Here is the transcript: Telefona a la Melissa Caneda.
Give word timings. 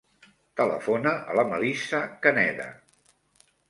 Telefona 0.61 1.13
a 1.33 1.37
la 1.41 1.45
Melissa 1.53 2.03
Caneda. 2.27 2.71